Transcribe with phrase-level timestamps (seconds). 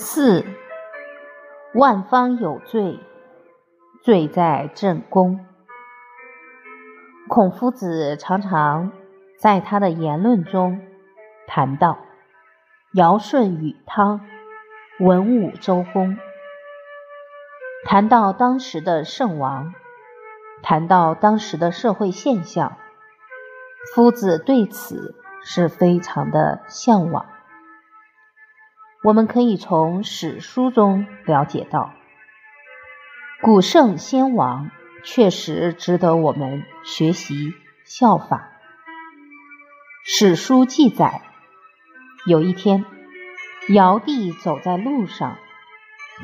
[0.00, 0.44] 四
[1.74, 3.00] 万方有罪，
[4.00, 5.44] 罪在正宫。
[7.26, 8.92] 孔夫子常常
[9.40, 10.80] 在他的言论中
[11.48, 11.98] 谈到
[12.94, 14.20] 尧舜禹汤、
[15.00, 16.16] 文武周公，
[17.84, 19.74] 谈到当时的圣王，
[20.62, 22.76] 谈到当时的社会现象，
[23.92, 27.26] 夫子对此是非常的向往。
[29.04, 31.92] 我们可以从史书中了解到，
[33.40, 34.72] 古圣先王
[35.04, 38.50] 确实值得我们学习效法。
[40.04, 41.22] 史书记载，
[42.26, 42.84] 有一天，
[43.68, 45.36] 尧帝走在路上，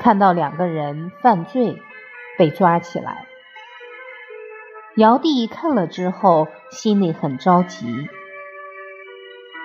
[0.01, 1.81] 看到两个人犯罪，
[2.37, 3.27] 被抓起来。
[4.97, 8.09] 尧帝看了之后，心里很着急：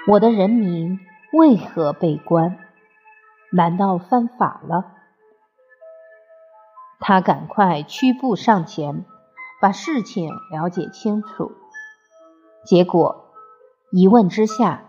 [0.05, 0.99] 我的人民
[1.33, 2.59] 为何被关？
[3.51, 4.85] 难道犯法了？
[6.99, 9.05] 他赶快屈步上前，
[9.61, 11.51] 把事情了解清楚。
[12.65, 13.31] 结果
[13.91, 14.83] 一问之下，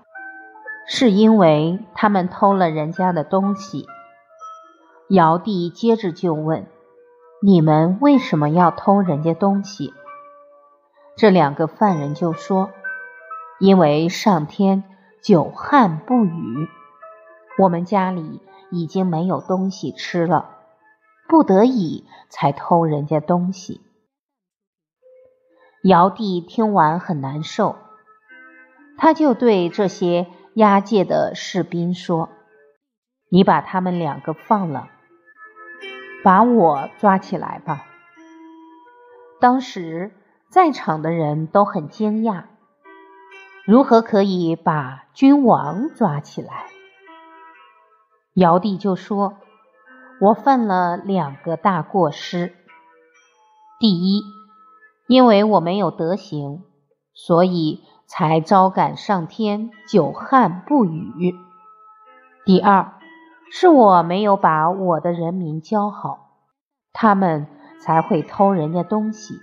[0.86, 3.86] 是因为他们偷了人家的东西。
[5.08, 6.66] 尧帝接着就问
[7.42, 9.94] ：“你们为什么要偷人家东西？”
[11.16, 12.70] 这两个犯人就说
[13.58, 14.84] ：“因为上天
[15.22, 16.68] 久旱不雨，
[17.58, 18.40] 我们家里。”
[18.70, 20.58] 已经没有东西吃了，
[21.28, 23.80] 不得已才偷人家东西。
[25.82, 27.76] 尧帝听完很难受，
[28.98, 32.28] 他就对这些押解的士兵说
[33.30, 34.90] ：“你把他们两个放了，
[36.22, 37.86] 把我抓起来吧。”
[39.40, 40.12] 当时
[40.50, 42.44] 在场的人都很惊讶，
[43.64, 46.66] 如何可以把君王抓起来？
[48.40, 49.34] 尧帝就说
[50.18, 52.54] ：“我犯了两个大过失。
[53.78, 54.22] 第一，
[55.06, 56.62] 因为我没有德行，
[57.12, 61.34] 所以才招感上天久旱不雨；
[62.46, 62.94] 第二，
[63.52, 66.38] 是我没有把我的人民教好，
[66.94, 67.46] 他们
[67.78, 69.34] 才会偷人家东西。”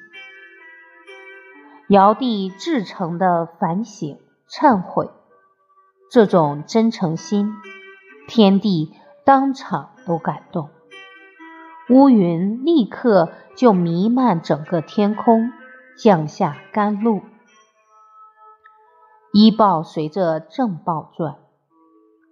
[1.88, 4.18] 尧帝至诚的反省
[4.50, 5.12] 忏悔，
[6.10, 7.54] 这种真诚心。
[8.28, 8.94] 天地
[9.24, 10.70] 当场都感动，
[11.90, 15.52] 乌云立刻就弥漫整个天空，
[15.98, 17.22] 降下甘露。
[19.32, 21.38] 医报随着正报转，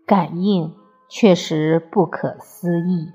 [0.05, 0.75] 感应
[1.07, 3.11] 确实不可思议。